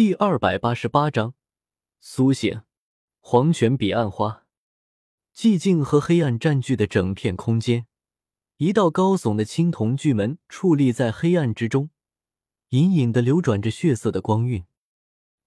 [0.00, 1.34] 第二百八十八章
[2.00, 2.62] 苏醒。
[3.18, 4.46] 黄泉彼岸花，
[5.34, 7.86] 寂静和黑暗占据的整片空间。
[8.56, 11.90] 一道高耸的青铜巨门矗立在黑暗之中，
[12.70, 14.64] 隐隐的流转着血色的光晕。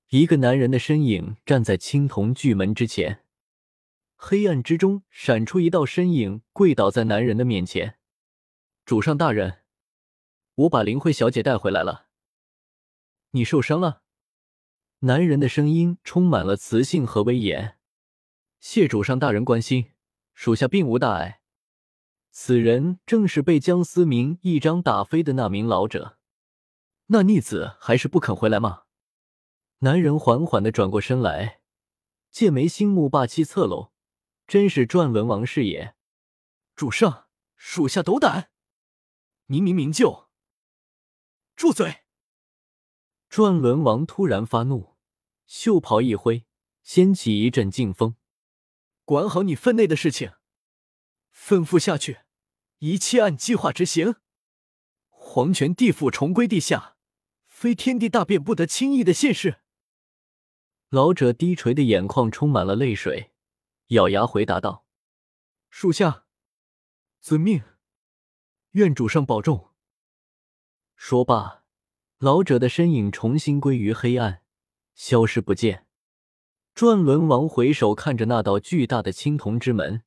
[0.09, 3.25] 一个男人的身影站在青铜巨门之前，
[4.15, 7.97] 黑暗之中闪出一道身影，跪倒在男人的面前
[8.85, 9.63] ：“主上大人，
[10.53, 12.09] 我把林慧小姐带回来了。
[13.31, 14.01] 你受伤了？”
[15.05, 17.77] 男人的声音充满了磁性和威严。
[18.61, 19.91] “谢主上大人关心，
[20.33, 21.41] 属下并无大碍。”
[22.31, 26.17] 此人正是被江思明一掌打飞的那名老者。
[27.07, 28.83] 那逆子还是不肯回来吗？
[29.79, 31.59] 男人缓缓的转过身来，
[32.31, 33.91] 剑眉星目，霸气侧漏，
[34.47, 35.95] 真是转轮王是也。
[36.77, 38.51] 主上，属下斗胆。
[39.47, 40.29] 您明明就
[41.57, 42.03] 住嘴！
[43.27, 44.92] 转轮王突然发怒，
[45.45, 46.45] 袖袍一挥，
[46.81, 48.15] 掀起一阵劲风。
[49.05, 50.33] 管好你分内的事情。
[51.33, 52.19] 吩咐下去，
[52.77, 54.15] 一切按计划执行。
[55.09, 56.95] 黄泉地府重归地下，
[57.47, 59.61] 非天地大变，不得轻易的现世。
[60.89, 63.33] 老者低垂的眼眶充满了泪水，
[63.87, 64.85] 咬牙回答道
[65.71, 66.25] ：“属下
[67.19, 67.63] 遵命，
[68.71, 69.71] 愿主上保重。”
[70.95, 71.63] 说罢，
[72.19, 74.42] 老者的身影重新归于黑暗，
[74.95, 75.85] 消失不见。
[76.73, 80.03] 转轮王回首看着那道巨大的青铜之门。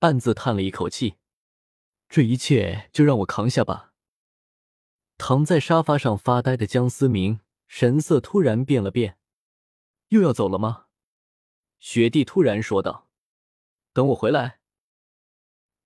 [0.00, 1.16] 暗自叹了一口气，
[2.08, 3.94] 这一切就让我扛下吧。
[5.18, 9.18] 躺在沙发上发呆的江思明神色突然变了变，
[10.08, 10.84] 又要走了吗？
[11.80, 13.08] 雪帝突然说道
[13.94, 14.60] ：“等我回来。”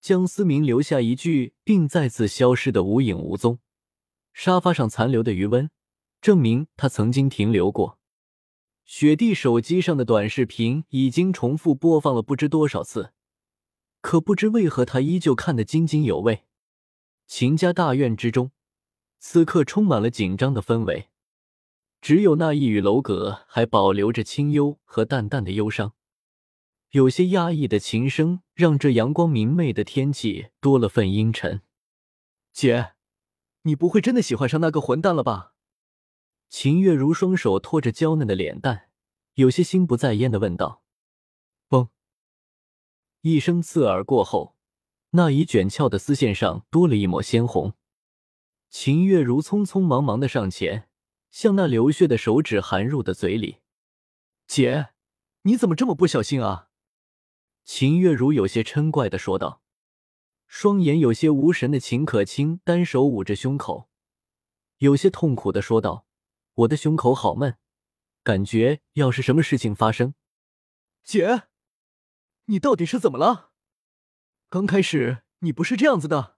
[0.03, 3.61] 江思明留下一句，并再次消失的无影无踪。
[4.35, 5.71] 沙发上残留的余温，
[6.21, 8.00] 证明他曾经停留过。
[8.91, 13.13] 雪地手机上的短视频已经重复播放了不知多少次。
[14.01, 16.43] 可不知为何，他依旧看得津津有味。
[17.29, 18.51] 秦家大院之中，
[19.21, 21.09] 此刻充满了紧张的氛围，
[22.01, 25.95] 只有那一隅楼阁还保留着清幽和淡淡的忧伤。
[26.91, 31.63] 有些压抑的琴声，让这阳光明媚的天气多了份阴沉。
[32.53, 32.95] 姐，
[33.63, 35.55] 你不会真的喜欢上那个混蛋了吧？
[36.51, 38.91] 秦月如双手托着娇嫩的脸蛋，
[39.35, 40.83] 有些心不在焉的问道。
[41.69, 41.89] 嘣
[43.21, 44.57] 一声刺耳过后，
[45.11, 47.75] 那已卷翘的丝线上多了一抹鲜红。
[48.69, 50.89] 秦月如匆匆忙忙的上前，
[51.31, 53.59] 向那流血的手指含入的嘴里。
[54.49, 54.89] 姐，
[55.43, 56.69] 你怎么这么不小心啊？
[57.65, 59.63] 秦月如有些嗔怪的说道。
[60.49, 63.89] 双眼有些无神的秦可卿单手捂着胸口，
[64.79, 66.07] 有些痛苦的说道
[66.61, 67.57] ：“我的胸口好闷，
[68.23, 70.15] 感觉要是什么事情发生，
[71.03, 71.45] 姐。”
[72.47, 73.53] 你到底是怎么了？
[74.49, 76.37] 刚开始你不是这样子的，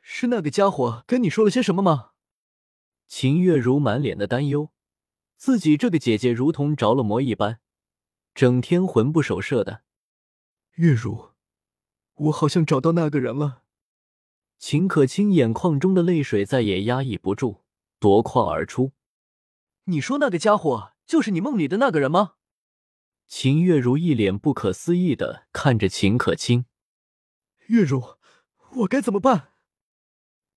[0.00, 2.10] 是那个家伙跟你说了些什么吗？
[3.06, 4.72] 秦月如满脸的担忧，
[5.36, 7.60] 自己这个姐姐如同着了魔一般，
[8.34, 9.84] 整天魂不守舍的。
[10.72, 11.30] 月如，
[12.14, 13.62] 我好像找到那个人了。
[14.58, 17.62] 秦可卿眼眶中的泪水再也压抑不住，
[18.00, 18.92] 夺眶而出。
[19.84, 22.34] 你说那个家伙就是你梦里的那个人吗？
[23.26, 26.66] 秦月如一脸不可思议的看着秦可卿，
[27.66, 28.16] 月如，
[28.76, 29.52] 我该怎么办？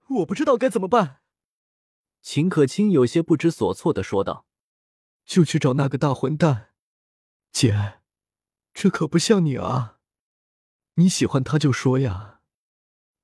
[0.07, 1.21] 我不知道该怎么办。
[2.21, 4.45] 秦可卿有些不知所措的说道
[5.25, 6.69] ：“就去找那个大混蛋，
[7.51, 7.99] 姐，
[8.73, 9.99] 这可不像你啊！
[10.95, 12.41] 你喜欢他就说呀。”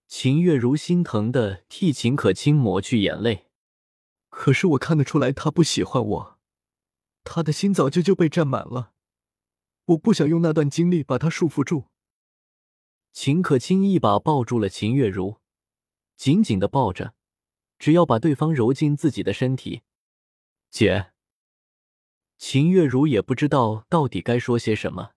[0.08, 3.50] 秦月如心疼的替秦可卿抹去眼泪，
[4.36, 6.40] 可是我看得出来他不喜欢我，
[7.24, 8.92] 他的心早就就被占满了。
[9.86, 11.86] 我不想用那段经历把他束缚住。
[13.12, 15.38] 秦可卿一把抱住了秦月如，
[16.18, 17.14] 紧紧的抱着，
[17.78, 19.84] 只要把对方揉进自己的身体。
[20.72, 21.12] 姐，
[22.40, 25.12] 秦月如也不知道到底该说些什么。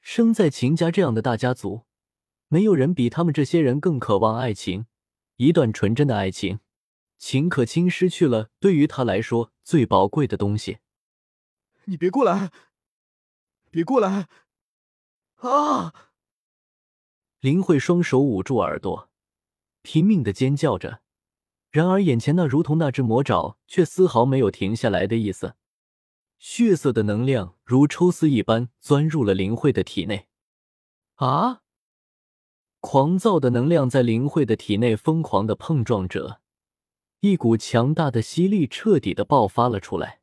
[0.00, 1.84] 生在秦家这样的大家族，
[2.48, 4.86] 没有人比他们这些人更渴望爱情，
[5.36, 6.58] 一段纯真的爱情。
[7.18, 10.78] 秦可卿失去了对于他来说最宝贵的东西。
[11.84, 12.50] 你别过来！
[13.70, 14.28] 别过来！
[15.36, 15.92] 啊！
[17.40, 19.10] 林慧双手捂住耳朵，
[19.82, 21.02] 拼命的尖叫着。
[21.70, 25.56] 然而，眼前那如同那只魔爪，却丝毫没有停下来的意思。
[26.38, 30.28] 血色的能量如抽丝一般钻入了林慧的体内。
[31.16, 31.62] 啊！
[32.80, 36.40] 狂躁的能量在林慧的体内疯狂的碰撞着，
[37.24, 40.20] 一股强大的吸力彻底的爆发了出来。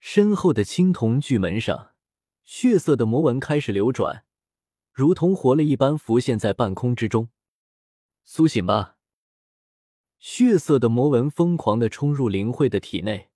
[0.00, 1.90] 身后的青铜巨门上，
[2.42, 4.24] 血色的魔纹开始流转，
[4.94, 7.28] 如同活了一般浮现在半空之中。
[8.24, 8.96] 苏醒吧！
[10.18, 13.28] 血色的魔纹疯狂的冲入灵慧的体内，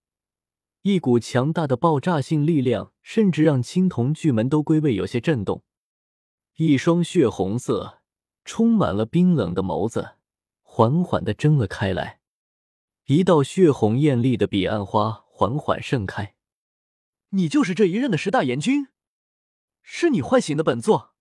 [0.80, 5.62] 一股强大的爆炸性力量，甚至让青铜巨门都归位，有些震动。
[6.56, 7.98] 一双血红色、
[8.46, 10.12] 充满了冰冷的眸子
[10.62, 12.19] 缓缓的睁了开来，
[13.10, 16.36] 一道血红艳丽的彼岸花缓缓盛开。
[17.30, 18.86] 你就是这一任的十大阎君，
[19.82, 21.16] 是你唤醒的本座。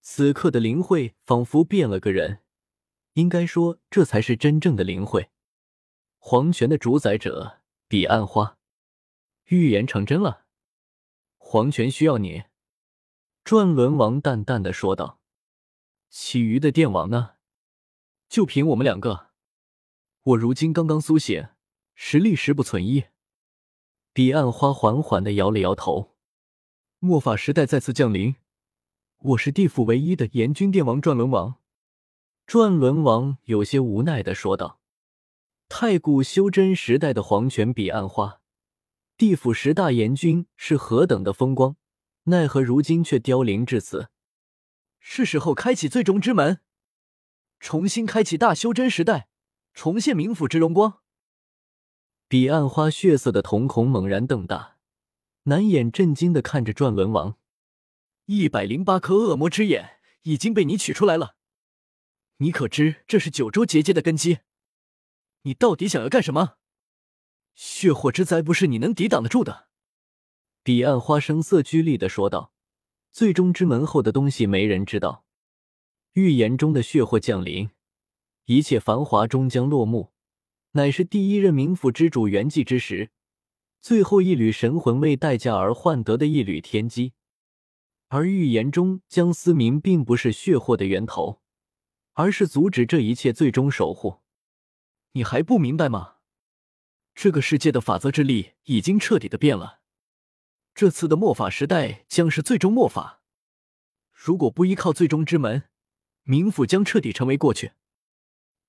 [0.00, 2.40] 此刻的灵慧仿佛变了个人，
[3.12, 5.28] 应该说这才是真正的灵慧。
[6.16, 8.56] 黄泉的主宰者彼岸花，
[9.48, 10.46] 预言成真了。
[11.36, 12.44] 黄泉需要你。
[13.44, 15.20] 转轮王淡淡的说道
[16.08, 17.32] ：“其余的电王呢？
[18.30, 19.31] 就凭我们两个。
[20.24, 21.48] 我如今刚刚苏醒，
[21.96, 23.06] 实力实不存一。”
[24.14, 26.16] 彼岸花缓缓的摇了摇头。
[27.00, 28.36] 末法时代再次降临，
[29.18, 31.56] 我是地府唯一的炎君殿王转轮王。
[32.46, 34.80] 转轮王有些无奈的说道
[35.68, 38.40] ：“太古修真时代的黄泉彼岸花，
[39.16, 41.76] 地府十大炎君是何等的风光。”
[42.24, 44.10] 奈何如今却凋零至此，
[45.00, 46.60] 是时候开启最终之门，
[47.58, 49.26] 重新开启大修真时代，
[49.74, 51.00] 重现冥府之荣光。
[52.28, 54.78] 彼岸花血色的瞳孔猛然瞪大，
[55.44, 57.36] 难掩震惊的看着转轮王。
[58.26, 61.36] 一百零八颗恶魔之眼已经被你取出来了，
[62.38, 64.38] 你可知这是九州结界的根基？
[65.42, 66.56] 你到底想要干什么？
[67.54, 69.68] 血祸之灾不是你能抵挡得住的。
[70.62, 72.52] 彼岸花声色俱厉的说道
[73.12, 75.26] ：“最终之门后的东西没人知道，
[76.12, 77.68] 预言中的血祸降临，
[78.46, 80.12] 一切繁华终将落幕，
[80.72, 83.10] 乃是第一任冥府之主圆寂之时，
[83.80, 87.12] 最后一缕神魂为代价而换得的一缕天机。
[88.08, 91.40] 而预言中江思明并不是血祸的源头，
[92.12, 94.20] 而是阻止这一切最终守护。
[95.12, 96.16] 你还不明白吗？
[97.14, 99.80] 这个世界的法则之力已经彻底的变了。”
[100.74, 103.20] 这次的末法时代将是最终末法，
[104.12, 105.64] 如果不依靠最终之门，
[106.24, 107.72] 冥府将彻底成为过去。”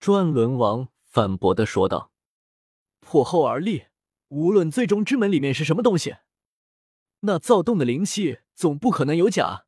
[0.03, 2.11] 转轮王反驳的说道。
[2.99, 3.85] “破后而立，
[4.27, 6.17] 无论最终之门里面是什么东西，
[7.21, 9.65] 那躁动的灵气总不可能有假。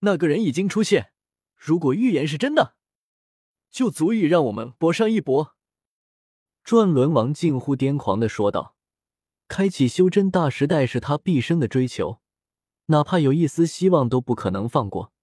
[0.00, 1.14] 那个人已经出现，
[1.56, 2.76] 如果预言是真的，
[3.70, 5.56] 就足以让我们搏上一搏。”
[6.62, 8.76] 转轮王近乎癫狂的说道。
[9.48, 12.20] 开启修真大时代是他毕生的追求，
[12.88, 15.14] 哪怕有一丝希望都不可能放过。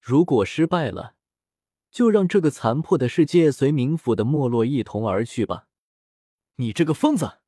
[0.00, 1.14] 如果失败了，
[1.96, 5.66] 就让这个残破的世界随冥府的没落一同而去吧。
[6.56, 7.38] 你这个疯子！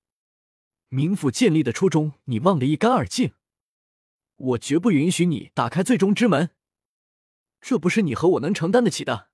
[0.89, 3.35] 冥府建立的初衷你忘得一干二净，
[4.37, 6.49] 我绝不允许你打开最终之门，
[7.61, 9.29] 这不是你和我能承担得起的。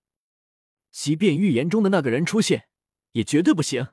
[0.91, 2.67] 即便预言中的那个人出现，
[3.13, 3.91] 也绝对不行。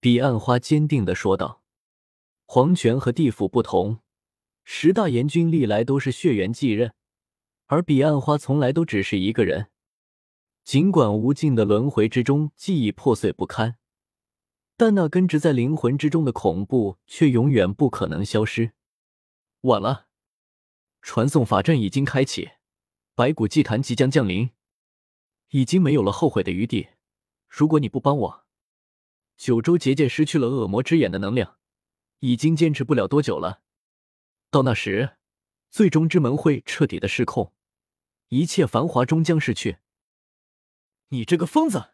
[0.00, 1.62] 彼岸花坚定的说道。
[2.46, 4.00] 黄泉和地府不同，
[4.64, 6.92] 十大阎君历来都是血缘继任，
[7.66, 9.70] 而彼岸花从来都只是一个人。
[10.64, 13.76] 尽管无尽的轮回之中记忆破碎不堪，
[14.78, 18.72] 但那根植在灵魂之中的恐怖却永远不可能消失。
[19.60, 20.06] 晚了，
[21.02, 22.52] 传送法阵已经开启，
[23.14, 24.50] 白骨祭坛即将降临，
[25.50, 26.88] 已经没有了后悔的余地。
[27.46, 28.44] 如果你不帮我，
[29.36, 31.58] 九州结界失去了恶魔之眼的能量。
[32.20, 33.60] 已经坚持不了多久了，
[34.50, 35.18] 到那时，
[35.70, 37.52] 最终之门会彻底的失控，
[38.28, 39.76] 一切繁华终将逝去。
[41.14, 41.93] 你这个疯子！